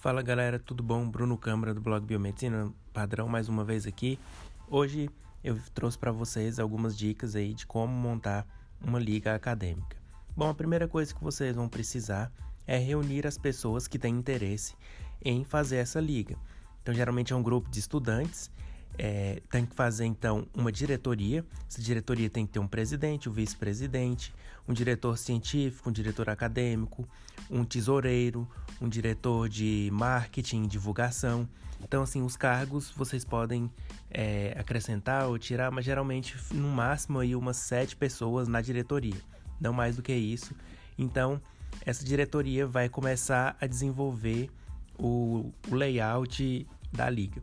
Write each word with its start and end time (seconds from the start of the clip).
Fala 0.00 0.22
galera, 0.22 0.58
tudo 0.58 0.82
bom? 0.82 1.06
Bruno 1.06 1.36
Câmara 1.36 1.74
do 1.74 1.80
blog 1.82 2.06
Biomedicina 2.06 2.72
Padrão 2.90 3.28
mais 3.28 3.50
uma 3.50 3.62
vez 3.62 3.86
aqui. 3.86 4.18
Hoje 4.66 5.10
eu 5.44 5.60
trouxe 5.74 5.98
para 5.98 6.10
vocês 6.10 6.58
algumas 6.58 6.96
dicas 6.96 7.36
aí 7.36 7.52
de 7.52 7.66
como 7.66 7.92
montar 7.92 8.46
uma 8.80 8.98
liga 8.98 9.34
acadêmica. 9.34 9.98
Bom, 10.34 10.48
a 10.48 10.54
primeira 10.54 10.88
coisa 10.88 11.14
que 11.14 11.22
vocês 11.22 11.54
vão 11.54 11.68
precisar 11.68 12.32
é 12.66 12.78
reunir 12.78 13.26
as 13.26 13.36
pessoas 13.36 13.86
que 13.86 13.98
têm 13.98 14.14
interesse 14.14 14.74
em 15.22 15.44
fazer 15.44 15.76
essa 15.76 16.00
liga. 16.00 16.34
Então, 16.80 16.94
geralmente 16.94 17.34
é 17.34 17.36
um 17.36 17.42
grupo 17.42 17.68
de 17.68 17.78
estudantes 17.78 18.50
é, 18.98 19.40
tem 19.50 19.64
que 19.64 19.74
fazer 19.74 20.04
então 20.04 20.46
uma 20.54 20.70
diretoria. 20.70 21.44
Essa 21.68 21.80
diretoria 21.80 22.28
tem 22.28 22.46
que 22.46 22.52
ter 22.52 22.58
um 22.58 22.66
presidente, 22.66 23.28
um 23.28 23.32
vice-presidente, 23.32 24.34
um 24.68 24.72
diretor 24.72 25.16
científico, 25.16 25.88
um 25.88 25.92
diretor 25.92 26.28
acadêmico, 26.28 27.08
um 27.50 27.64
tesoureiro, 27.64 28.48
um 28.80 28.88
diretor 28.88 29.48
de 29.48 29.88
marketing, 29.92 30.66
divulgação. 30.66 31.48
Então, 31.82 32.02
assim, 32.02 32.22
os 32.22 32.36
cargos 32.36 32.90
vocês 32.90 33.24
podem 33.24 33.70
é, 34.10 34.54
acrescentar 34.58 35.28
ou 35.28 35.38
tirar, 35.38 35.70
mas 35.70 35.84
geralmente 35.84 36.36
no 36.52 36.68
máximo 36.68 37.18
aí 37.18 37.34
umas 37.34 37.56
sete 37.56 37.96
pessoas 37.96 38.48
na 38.48 38.60
diretoria, 38.60 39.16
não 39.60 39.72
mais 39.72 39.96
do 39.96 40.02
que 40.02 40.12
isso. 40.12 40.54
Então, 40.98 41.40
essa 41.86 42.04
diretoria 42.04 42.66
vai 42.66 42.88
começar 42.88 43.56
a 43.60 43.66
desenvolver 43.66 44.50
o, 44.98 45.50
o 45.70 45.74
layout 45.74 46.66
da 46.92 47.08
liga. 47.08 47.40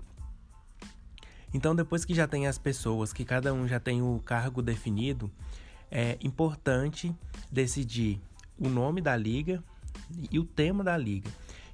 Então, 1.58 1.76
depois 1.76 2.06
que 2.06 2.14
já 2.14 2.28
tem 2.28 2.46
as 2.46 2.60
pessoas, 2.60 3.12
que 3.12 3.26
cada 3.26 3.52
um 3.52 3.68
já 3.68 3.80
tem 3.80 4.00
o 4.00 4.22
cargo 4.24 4.62
definido, 4.62 5.28
é 5.90 6.16
importante 6.22 7.12
decidir 7.52 8.22
o 8.60 8.70
nome 8.70 9.02
da 9.02 9.18
liga 9.18 9.64
e 10.32 10.38
o 10.38 10.46
tema 10.46 10.84
da 10.84 10.96
liga. 10.96 11.32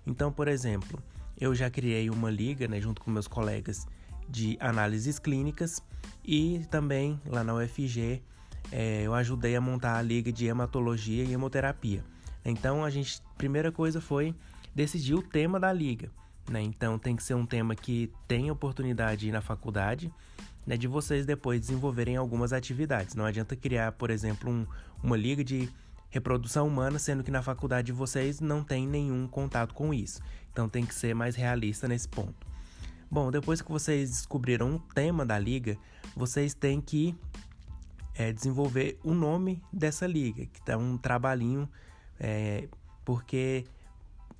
Então, 0.07 0.31
por 0.31 0.47
exemplo, 0.47 1.03
eu 1.37 1.53
já 1.53 1.69
criei 1.69 2.09
uma 2.09 2.31
liga, 2.31 2.65
né, 2.65 2.79
junto 2.79 3.01
com 3.01 3.11
meus 3.11 3.27
colegas 3.27 3.85
de 4.29 4.55
análises 4.61 5.19
clínicas 5.19 5.83
e 6.23 6.65
também 6.71 7.19
lá 7.25 7.43
na 7.43 7.53
UFG 7.53 8.23
é, 8.71 9.01
eu 9.01 9.13
ajudei 9.13 9.53
a 9.53 9.59
montar 9.59 9.97
a 9.97 10.01
liga 10.01 10.31
de 10.31 10.45
hematologia 10.45 11.25
e 11.25 11.33
hemoterapia. 11.33 12.05
Então, 12.45 12.85
a 12.85 12.89
gente, 12.89 13.21
primeira 13.37 13.69
coisa 13.69 13.99
foi 13.99 14.33
decidir 14.73 15.13
o 15.13 15.21
tema 15.21 15.59
da 15.59 15.73
liga. 15.73 16.09
Né? 16.49 16.61
Então 16.61 16.99
tem 16.99 17.15
que 17.15 17.23
ser 17.23 17.33
um 17.33 17.45
tema 17.45 17.75
que 17.75 18.11
tem 18.27 18.51
oportunidade 18.51 19.31
na 19.31 19.41
faculdade, 19.41 20.11
né, 20.65 20.77
de 20.77 20.87
vocês 20.87 21.25
depois 21.25 21.59
desenvolverem 21.61 22.15
algumas 22.15 22.53
atividades. 22.53 23.15
Não 23.15 23.25
adianta 23.25 23.55
criar, 23.55 23.91
por 23.93 24.09
exemplo, 24.09 24.49
um, 24.49 24.65
uma 25.01 25.17
liga 25.17 25.43
de 25.43 25.69
reprodução 26.09 26.67
humana, 26.67 26.99
sendo 26.99 27.23
que 27.23 27.31
na 27.31 27.41
faculdade 27.41 27.87
de 27.87 27.91
vocês 27.91 28.39
não 28.39 28.63
tem 28.63 28.87
nenhum 28.87 29.27
contato 29.27 29.73
com 29.73 29.93
isso. 29.93 30.21
Então 30.51 30.69
tem 30.69 30.85
que 30.85 30.93
ser 30.93 31.15
mais 31.15 31.35
realista 31.35 31.87
nesse 31.87 32.07
ponto. 32.07 32.47
Bom, 33.09 33.31
depois 33.31 33.61
que 33.61 33.71
vocês 33.71 34.09
descobriram 34.09 34.75
o 34.75 34.79
tema 34.79 35.25
da 35.25 35.37
liga, 35.37 35.77
vocês 36.15 36.53
têm 36.53 36.79
que 36.79 37.15
é, 38.15 38.31
desenvolver 38.31 38.99
o 39.03 39.13
nome 39.13 39.61
dessa 39.71 40.05
liga, 40.05 40.45
que 40.45 40.61
tá 40.61 40.77
um 40.77 40.97
trabalhinho, 40.97 41.67
é, 42.19 42.67
porque 43.03 43.65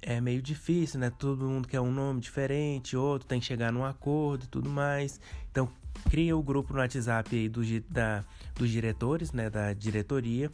é 0.05 0.19
meio 0.21 0.41
difícil, 0.41 0.99
né? 0.99 1.09
Todo 1.09 1.45
mundo 1.45 1.67
quer 1.67 1.79
um 1.79 1.91
nome 1.91 2.19
diferente, 2.19 2.95
outro 2.95 3.27
tem 3.27 3.39
que 3.39 3.45
chegar 3.45 3.71
num 3.71 3.85
acordo 3.85 4.45
e 4.45 4.47
tudo 4.47 4.69
mais. 4.69 5.19
Então, 5.49 5.69
cria 6.09 6.35
o 6.35 6.43
grupo 6.43 6.73
no 6.73 6.79
WhatsApp 6.79 7.35
aí 7.35 7.49
do, 7.49 7.61
da, 7.89 8.23
dos 8.55 8.69
diretores, 8.69 9.31
né? 9.31 9.49
Da 9.49 9.73
diretoria. 9.73 10.51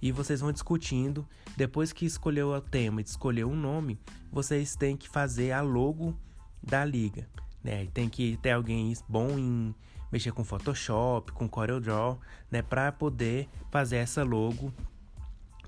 E 0.00 0.10
vocês 0.10 0.40
vão 0.40 0.52
discutindo. 0.52 1.26
Depois 1.56 1.92
que 1.92 2.06
escolheu 2.06 2.50
o 2.50 2.60
tema 2.60 3.00
e 3.00 3.04
escolheu 3.04 3.50
o 3.50 3.56
nome, 3.56 3.98
vocês 4.30 4.74
têm 4.74 4.96
que 4.96 5.08
fazer 5.08 5.52
a 5.52 5.60
logo 5.60 6.16
da 6.62 6.84
liga. 6.84 7.28
Né? 7.62 7.86
Tem 7.92 8.08
que 8.08 8.36
ter 8.38 8.50
alguém 8.52 8.92
bom 9.08 9.38
em 9.38 9.74
mexer 10.10 10.32
com 10.32 10.44
Photoshop, 10.44 11.32
com 11.32 11.48
CorelDRAW, 11.48 12.20
né? 12.50 12.62
Para 12.62 12.92
poder 12.92 13.48
fazer 13.70 13.96
essa 13.96 14.22
logo, 14.22 14.72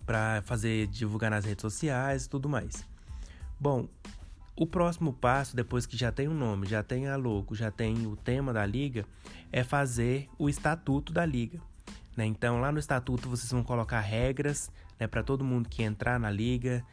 para 0.05 0.43
fazer 0.43 0.87
divulgar 0.89 1.31
nas 1.31 1.45
redes 1.45 1.63
sociais 1.63 2.25
e 2.25 2.29
tudo 2.29 2.49
mais. 2.49 2.94
Bom, 3.65 3.89
o 4.55 4.67
próximo 4.67 5.11
passo, 5.11 5.57
depois 5.57 5.87
que 5.87 5.97
já 5.97 6.13
tem 6.13 6.29
o 6.29 6.35
nome, 6.35 6.67
já 6.67 6.83
tem 6.83 7.09
a 7.09 7.17
logo, 7.17 7.55
já 7.55 7.71
tem 7.71 8.07
o 8.07 8.15
tema 8.15 8.53
da 8.53 8.67
liga, 8.67 9.07
é 9.51 9.65
fazer 9.65 10.29
o 10.39 10.51
estatuto 10.51 11.15
da 11.15 11.25
liga. 11.25 11.59
Né? 12.15 12.27
Então, 12.27 12.61
lá 12.61 12.71
no 12.71 12.79
estatuto, 12.79 13.27
vocês 13.27 13.51
vão 13.51 13.65
colocar 13.65 14.01
regras 14.01 14.71
né, 15.01 15.07
para 15.07 15.23
todo 15.23 15.43
mundo 15.43 15.67
que 15.67 15.83
entrar 15.83 16.21
na 16.21 16.31
liga, 16.31 16.85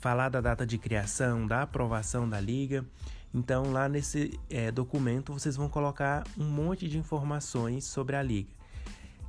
falar 0.00 0.28
da 0.28 0.42
data 0.42 0.66
de 0.66 0.76
criação, 0.76 1.46
da 1.46 1.62
aprovação 1.62 2.28
da 2.28 2.38
liga. 2.38 2.84
Então, 3.32 3.72
lá 3.72 3.88
nesse 3.88 4.38
é, 4.50 4.70
documento, 4.70 5.32
vocês 5.32 5.56
vão 5.56 5.70
colocar 5.70 6.24
um 6.36 6.44
monte 6.44 6.90
de 6.90 6.98
informações 6.98 7.84
sobre 7.84 8.16
a 8.16 8.22
liga. 8.22 8.50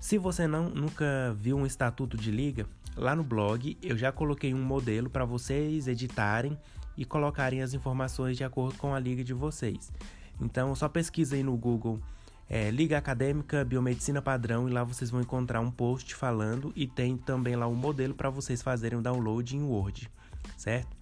Se 0.01 0.17
você 0.17 0.47
não, 0.47 0.69
nunca 0.69 1.33
viu 1.39 1.55
um 1.55 1.65
estatuto 1.65 2.17
de 2.17 2.29
liga, 2.29 2.65
lá 2.97 3.15
no 3.15 3.23
blog 3.23 3.77
eu 3.81 3.97
já 3.97 4.11
coloquei 4.11 4.53
um 4.53 4.61
modelo 4.61 5.09
para 5.09 5.23
vocês 5.23 5.87
editarem 5.87 6.57
e 6.99 7.05
colocarem 7.05 7.61
as 7.61 7.73
informações 7.73 8.35
de 8.35 8.43
acordo 8.43 8.77
com 8.77 8.93
a 8.93 8.99
liga 8.99 9.23
de 9.23 9.33
vocês. 9.33 9.89
Então, 10.41 10.75
só 10.75 10.89
pesquisa 10.89 11.37
aí 11.37 11.41
no 11.41 11.55
Google 11.55 11.97
é, 12.49 12.69
Liga 12.69 12.97
Acadêmica 12.97 13.63
Biomedicina 13.63 14.21
Padrão 14.21 14.67
e 14.67 14.71
lá 14.73 14.83
vocês 14.83 15.09
vão 15.09 15.21
encontrar 15.21 15.61
um 15.61 15.71
post 15.71 16.13
falando 16.13 16.73
e 16.75 16.85
tem 16.85 17.15
também 17.15 17.55
lá 17.55 17.67
um 17.67 17.73
modelo 17.73 18.13
para 18.13 18.29
vocês 18.29 18.61
fazerem 18.61 18.99
o 18.99 19.01
download 19.01 19.55
em 19.55 19.63
Word, 19.63 20.11
certo? 20.57 20.97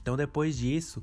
Então, 0.00 0.16
depois 0.16 0.56
disso, 0.56 1.02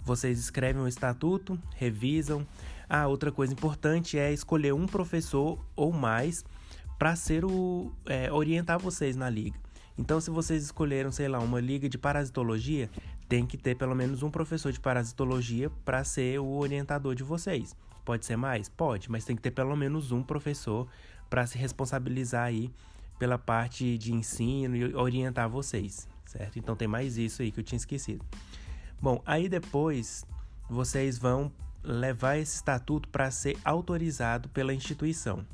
vocês 0.00 0.38
escrevem 0.38 0.80
o 0.80 0.88
estatuto, 0.88 1.60
revisam. 1.76 2.46
Ah, 2.88 3.08
outra 3.08 3.30
coisa 3.30 3.52
importante 3.52 4.18
é 4.18 4.32
escolher 4.32 4.72
um 4.72 4.86
professor 4.86 5.62
ou 5.76 5.92
mais 5.92 6.46
para 6.98 7.14
ser 7.14 7.44
o 7.44 7.92
é, 8.06 8.32
orientar 8.32 8.78
vocês 8.78 9.16
na 9.16 9.28
liga. 9.28 9.58
Então, 9.98 10.18
se 10.18 10.30
vocês 10.30 10.62
escolheram, 10.62 11.12
sei 11.12 11.28
lá, 11.28 11.40
uma 11.40 11.60
liga 11.60 11.90
de 11.90 11.98
parasitologia, 11.98 12.88
tem 13.30 13.46
que 13.46 13.56
ter 13.56 13.76
pelo 13.76 13.94
menos 13.94 14.24
um 14.24 14.30
professor 14.30 14.72
de 14.72 14.80
parasitologia 14.80 15.70
para 15.84 16.02
ser 16.02 16.40
o 16.40 16.48
orientador 16.58 17.14
de 17.14 17.22
vocês. 17.22 17.76
Pode 18.04 18.26
ser 18.26 18.34
mais? 18.34 18.68
Pode, 18.68 19.08
mas 19.08 19.24
tem 19.24 19.36
que 19.36 19.42
ter 19.42 19.52
pelo 19.52 19.76
menos 19.76 20.10
um 20.10 20.20
professor 20.20 20.88
para 21.30 21.46
se 21.46 21.56
responsabilizar 21.56 22.46
aí 22.46 22.72
pela 23.20 23.38
parte 23.38 23.96
de 23.96 24.12
ensino 24.12 24.74
e 24.74 24.96
orientar 24.96 25.48
vocês, 25.48 26.08
certo? 26.26 26.58
Então 26.58 26.74
tem 26.74 26.88
mais 26.88 27.16
isso 27.16 27.40
aí 27.40 27.52
que 27.52 27.60
eu 27.60 27.64
tinha 27.64 27.76
esquecido. 27.76 28.24
Bom, 29.00 29.22
aí 29.24 29.48
depois 29.48 30.26
vocês 30.68 31.16
vão 31.16 31.52
levar 31.84 32.36
esse 32.36 32.56
estatuto 32.56 33.08
para 33.10 33.30
ser 33.30 33.56
autorizado 33.64 34.48
pela 34.48 34.74
instituição. 34.74 35.46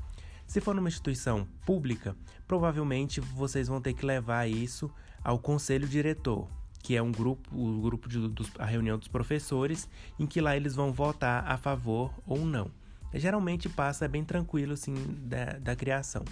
Se 0.46 0.62
for 0.62 0.74
numa 0.74 0.88
instituição 0.88 1.46
pública, 1.66 2.16
provavelmente 2.48 3.20
vocês 3.20 3.68
vão 3.68 3.82
ter 3.82 3.92
que 3.92 4.06
levar 4.06 4.48
isso 4.48 4.90
ao 5.22 5.38
conselho 5.38 5.86
diretor, 5.86 6.48
que 6.86 6.94
é 6.94 7.02
um 7.02 7.10
grupo, 7.10 7.50
o 7.52 7.80
grupo 7.80 8.08
de, 8.08 8.28
dos, 8.28 8.48
a 8.60 8.64
reunião 8.64 8.96
dos 8.96 9.08
professores, 9.08 9.88
em 10.20 10.24
que 10.24 10.40
lá 10.40 10.56
eles 10.56 10.76
vão 10.76 10.92
votar 10.92 11.44
a 11.44 11.56
favor 11.56 12.14
ou 12.24 12.46
não. 12.46 12.70
Geralmente 13.12 13.68
passa 13.68 14.04
é 14.04 14.08
bem 14.08 14.22
tranquilo 14.22 14.74
assim 14.74 14.94
da, 15.24 15.58
da 15.58 15.74
criação. 15.74 16.24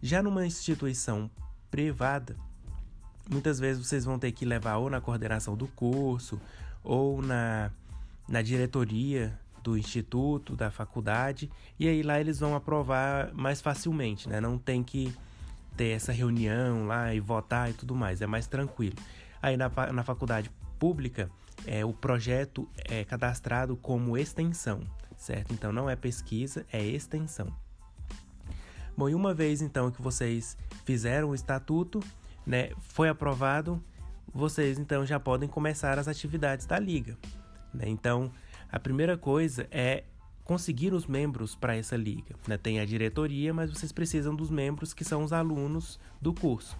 Já 0.00 0.22
numa 0.22 0.46
instituição 0.46 1.30
privada, 1.70 2.34
muitas 3.30 3.60
vezes 3.60 3.86
vocês 3.86 4.02
vão 4.02 4.18
ter 4.18 4.32
que 4.32 4.46
levar 4.46 4.78
ou 4.78 4.88
na 4.88 5.02
coordenação 5.02 5.54
do 5.54 5.68
curso 5.68 6.40
ou 6.82 7.20
na, 7.20 7.70
na 8.26 8.40
diretoria 8.40 9.38
do 9.62 9.76
instituto, 9.76 10.56
da 10.56 10.70
faculdade, 10.70 11.50
e 11.78 11.86
aí 11.86 12.02
lá 12.02 12.18
eles 12.18 12.40
vão 12.40 12.56
aprovar 12.56 13.34
mais 13.34 13.60
facilmente, 13.60 14.30
né? 14.30 14.40
Não 14.40 14.56
tem 14.56 14.82
que 14.82 15.14
ter 15.76 15.88
essa 15.88 16.10
reunião 16.10 16.86
lá 16.86 17.14
e 17.14 17.20
votar 17.20 17.68
e 17.68 17.74
tudo 17.74 17.94
mais, 17.94 18.22
é 18.22 18.26
mais 18.26 18.46
tranquilo. 18.46 18.96
Aí 19.42 19.56
na, 19.56 19.70
na 19.92 20.02
faculdade 20.02 20.50
pública, 20.78 21.30
é, 21.66 21.84
o 21.84 21.92
projeto 21.92 22.68
é 22.76 23.04
cadastrado 23.04 23.76
como 23.76 24.16
extensão, 24.16 24.80
certo? 25.16 25.52
Então 25.52 25.72
não 25.72 25.88
é 25.88 25.96
pesquisa, 25.96 26.66
é 26.72 26.82
extensão. 26.82 27.54
Bom, 28.96 29.08
e 29.08 29.14
uma 29.14 29.32
vez 29.32 29.62
então 29.62 29.90
que 29.90 30.02
vocês 30.02 30.56
fizeram 30.84 31.30
o 31.30 31.34
estatuto, 31.34 32.00
né, 32.46 32.70
foi 32.78 33.08
aprovado, 33.08 33.82
vocês 34.32 34.78
então 34.78 35.04
já 35.04 35.18
podem 35.18 35.48
começar 35.48 35.98
as 35.98 36.08
atividades 36.08 36.66
da 36.66 36.78
liga. 36.78 37.16
Né? 37.72 37.88
Então, 37.88 38.32
a 38.70 38.78
primeira 38.78 39.16
coisa 39.16 39.66
é 39.70 40.04
conseguir 40.44 40.92
os 40.92 41.06
membros 41.06 41.54
para 41.54 41.76
essa 41.76 41.96
liga. 41.96 42.34
Né? 42.46 42.58
Tem 42.58 42.80
a 42.80 42.84
diretoria, 42.84 43.54
mas 43.54 43.70
vocês 43.70 43.92
precisam 43.92 44.34
dos 44.34 44.50
membros 44.50 44.92
que 44.92 45.04
são 45.04 45.22
os 45.22 45.32
alunos 45.32 45.98
do 46.20 46.34
curso. 46.34 46.76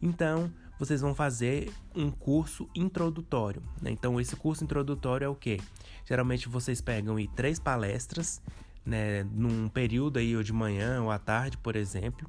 Então, 0.00 0.50
vocês 0.80 1.02
vão 1.02 1.14
fazer 1.14 1.70
um 1.94 2.10
curso 2.10 2.66
introdutório. 2.74 3.62
Né? 3.82 3.90
Então, 3.90 4.18
esse 4.18 4.34
curso 4.34 4.64
introdutório 4.64 5.26
é 5.26 5.28
o 5.28 5.34
que? 5.34 5.60
Geralmente 6.06 6.48
vocês 6.48 6.80
pegam 6.80 7.16
aí, 7.16 7.28
três 7.28 7.58
palestras, 7.58 8.40
né, 8.84 9.22
num 9.24 9.68
período 9.68 10.18
aí, 10.18 10.34
ou 10.34 10.42
de 10.42 10.54
manhã 10.54 11.02
ou 11.02 11.10
à 11.10 11.18
tarde, 11.18 11.58
por 11.58 11.76
exemplo. 11.76 12.26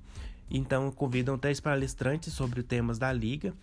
Então, 0.50 0.92
convidam 0.92 1.38
três 1.38 1.62
palestrantes 1.62 2.34
sobre 2.34 2.62
temas 2.62 3.00
da 3.00 3.14
liga. 3.14 3.54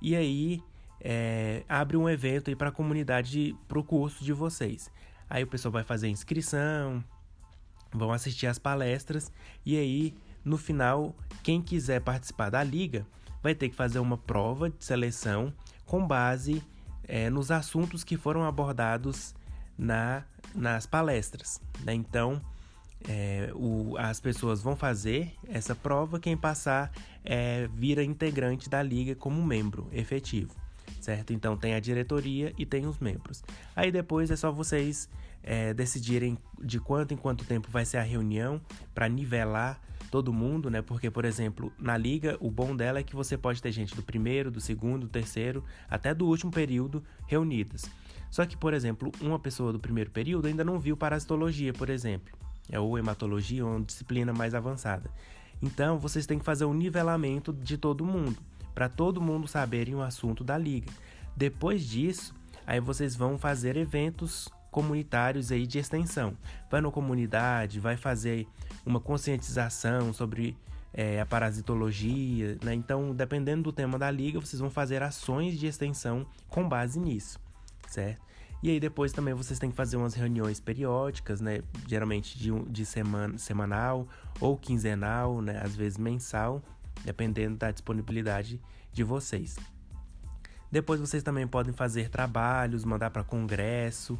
E 0.00 0.14
aí, 0.14 0.62
é, 1.00 1.64
abre 1.68 1.96
um 1.96 2.08
evento 2.08 2.48
aí 2.48 2.54
para 2.54 2.68
a 2.68 2.72
comunidade, 2.72 3.56
para 3.66 3.80
o 3.80 3.82
curso 3.82 4.24
de 4.24 4.32
vocês. 4.32 4.88
Aí 5.28 5.42
o 5.42 5.48
pessoal 5.48 5.72
vai 5.72 5.82
fazer 5.82 6.06
inscrição, 6.08 7.02
vão 7.92 8.12
assistir 8.12 8.46
as 8.46 8.58
palestras 8.58 9.32
e 9.66 9.76
aí 9.76 10.14
no 10.44 10.56
final 10.56 11.14
quem 11.42 11.62
quiser 11.62 12.00
participar 12.00 12.50
da 12.50 12.62
liga 12.62 13.06
vai 13.42 13.54
ter 13.54 13.68
que 13.68 13.74
fazer 13.74 13.98
uma 13.98 14.18
prova 14.18 14.68
de 14.70 14.84
seleção 14.84 15.52
com 15.86 16.06
base 16.06 16.62
é, 17.06 17.30
nos 17.30 17.50
assuntos 17.50 18.04
que 18.04 18.16
foram 18.16 18.44
abordados 18.44 19.34
na, 19.76 20.24
nas 20.54 20.86
palestras. 20.86 21.60
Né? 21.84 21.94
Então 21.94 22.42
é, 23.06 23.50
o, 23.54 23.96
as 23.96 24.20
pessoas 24.20 24.60
vão 24.60 24.74
fazer 24.74 25.32
essa 25.48 25.74
prova, 25.74 26.18
quem 26.18 26.36
passar 26.36 26.90
é, 27.24 27.68
vira 27.74 28.02
integrante 28.02 28.68
da 28.68 28.82
liga 28.82 29.14
como 29.14 29.42
membro 29.44 29.88
efetivo, 29.92 30.54
certo? 31.00 31.32
Então 31.32 31.56
tem 31.56 31.74
a 31.74 31.80
diretoria 31.80 32.52
e 32.58 32.66
tem 32.66 32.86
os 32.86 32.98
membros. 32.98 33.42
Aí 33.76 33.92
depois 33.92 34.30
é 34.30 34.36
só 34.36 34.50
vocês 34.50 35.08
é, 35.42 35.72
decidirem 35.72 36.36
de 36.60 36.80
quanto 36.80 37.14
em 37.14 37.16
quanto 37.16 37.44
tempo 37.44 37.70
vai 37.70 37.84
ser 37.84 37.98
a 37.98 38.02
reunião 38.02 38.60
para 38.94 39.08
nivelar 39.08 39.80
todo 40.10 40.32
mundo, 40.32 40.70
né? 40.70 40.82
Porque, 40.82 41.10
por 41.10 41.24
exemplo, 41.24 41.72
na 41.78 41.96
liga, 41.96 42.36
o 42.40 42.50
bom 42.50 42.74
dela 42.74 42.98
é 42.98 43.02
que 43.02 43.14
você 43.14 43.36
pode 43.36 43.62
ter 43.62 43.72
gente 43.72 43.94
do 43.94 44.02
primeiro, 44.02 44.50
do 44.50 44.60
segundo, 44.60 45.06
do 45.06 45.10
terceiro, 45.10 45.64
até 45.88 46.14
do 46.14 46.26
último 46.26 46.50
período 46.50 47.02
reunidas. 47.26 47.90
Só 48.30 48.44
que, 48.44 48.56
por 48.56 48.74
exemplo, 48.74 49.10
uma 49.20 49.38
pessoa 49.38 49.72
do 49.72 49.78
primeiro 49.78 50.10
período 50.10 50.46
ainda 50.46 50.64
não 50.64 50.78
viu 50.78 50.96
parasitologia, 50.96 51.72
por 51.72 51.88
exemplo 51.88 52.38
é 52.70 52.78
ou 52.78 52.98
hematologia 52.98 53.64
ou 53.64 53.72
uma 53.72 53.84
disciplina 53.84 54.32
mais 54.32 54.54
avançada. 54.54 55.10
Então, 55.60 55.98
vocês 55.98 56.26
têm 56.26 56.38
que 56.38 56.44
fazer 56.44 56.64
um 56.64 56.74
nivelamento 56.74 57.52
de 57.52 57.76
todo 57.76 58.04
mundo, 58.04 58.36
para 58.74 58.88
todo 58.88 59.20
mundo 59.20 59.48
saberem 59.48 59.94
o 59.94 60.02
assunto 60.02 60.44
da 60.44 60.56
liga. 60.56 60.92
Depois 61.36 61.84
disso, 61.84 62.34
aí 62.66 62.80
vocês 62.80 63.16
vão 63.16 63.38
fazer 63.38 63.76
eventos 63.76 64.48
comunitários 64.70 65.50
aí 65.50 65.66
de 65.66 65.78
extensão. 65.78 66.36
Vai 66.70 66.80
na 66.80 66.90
comunidade, 66.90 67.80
vai 67.80 67.96
fazer 67.96 68.46
uma 68.84 69.00
conscientização 69.00 70.12
sobre 70.12 70.56
é, 70.92 71.20
a 71.20 71.26
parasitologia, 71.26 72.58
né? 72.62 72.74
Então, 72.74 73.14
dependendo 73.14 73.64
do 73.64 73.72
tema 73.72 73.98
da 73.98 74.10
liga, 74.10 74.40
vocês 74.40 74.60
vão 74.60 74.70
fazer 74.70 75.02
ações 75.02 75.58
de 75.58 75.66
extensão 75.66 76.26
com 76.48 76.68
base 76.68 76.98
nisso, 76.98 77.38
certo? 77.86 78.26
E 78.60 78.70
aí 78.70 78.80
depois 78.80 79.12
também 79.12 79.34
vocês 79.34 79.58
têm 79.58 79.70
que 79.70 79.76
fazer 79.76 79.96
umas 79.96 80.14
reuniões 80.14 80.58
periódicas, 80.58 81.40
né? 81.40 81.60
Geralmente 81.86 82.36
de, 82.36 82.50
de 82.64 82.84
semana, 82.84 83.38
semanal 83.38 84.08
ou 84.40 84.56
quinzenal, 84.56 85.40
né? 85.40 85.60
Às 85.62 85.76
vezes 85.76 85.96
mensal, 85.96 86.60
dependendo 87.04 87.56
da 87.56 87.70
disponibilidade 87.70 88.60
de 88.92 89.04
vocês. 89.04 89.56
Depois 90.70 91.00
vocês 91.00 91.22
também 91.22 91.46
podem 91.46 91.72
fazer 91.72 92.10
trabalhos, 92.10 92.84
mandar 92.84 93.10
para 93.10 93.22
congresso, 93.22 94.18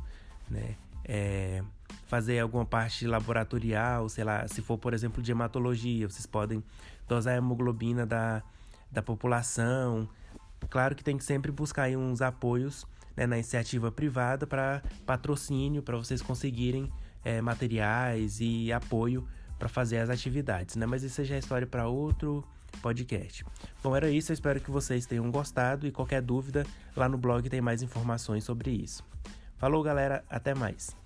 né? 0.50 0.76
É, 1.04 1.62
fazer 2.06 2.38
alguma 2.38 2.64
parte 2.64 3.06
laboratorial, 3.06 4.08
sei 4.08 4.24
lá, 4.24 4.46
se 4.46 4.60
for, 4.62 4.78
por 4.78 4.92
exemplo, 4.92 5.22
de 5.22 5.30
hematologia, 5.30 6.08
vocês 6.08 6.26
podem 6.26 6.62
dosar 7.06 7.34
a 7.34 7.36
hemoglobina 7.38 8.04
da, 8.06 8.42
da 8.90 9.02
população. 9.02 10.08
Claro 10.68 10.94
que 10.94 11.04
tem 11.04 11.16
que 11.16 11.24
sempre 11.24 11.50
buscar 11.50 11.88
uns 11.90 12.20
apoios 12.20 12.86
né, 13.16 13.26
na 13.26 13.36
iniciativa 13.36 13.90
privada 13.90 14.46
para 14.46 14.82
patrocínio, 15.06 15.82
para 15.82 15.96
vocês 15.96 16.22
conseguirem 16.22 16.90
é, 17.24 17.40
materiais 17.40 18.38
e 18.40 18.72
apoio 18.72 19.26
para 19.58 19.68
fazer 19.68 19.98
as 19.98 20.08
atividades, 20.08 20.76
né? 20.76 20.86
Mas 20.86 21.02
isso 21.02 21.24
já 21.24 21.34
é 21.34 21.38
história 21.38 21.66
para 21.66 21.88
outro 21.88 22.44
podcast. 22.80 23.44
Bom, 23.82 23.94
era 23.96 24.08
isso. 24.08 24.30
Eu 24.30 24.34
espero 24.34 24.60
que 24.60 24.70
vocês 24.70 25.04
tenham 25.04 25.28
gostado 25.30 25.86
e 25.86 25.90
qualquer 25.90 26.22
dúvida 26.22 26.64
lá 26.96 27.08
no 27.08 27.18
blog 27.18 27.48
tem 27.48 27.60
mais 27.60 27.82
informações 27.82 28.44
sobre 28.44 28.70
isso. 28.70 29.04
Falou, 29.58 29.82
galera. 29.82 30.24
Até 30.30 30.54
mais. 30.54 30.96